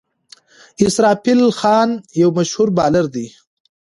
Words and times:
اسرافیل 0.85 1.41
خان 1.59 1.89
یو 2.21 2.29
مشهور 2.37 2.69
بالر 2.77 3.05
دئ. 3.13 3.27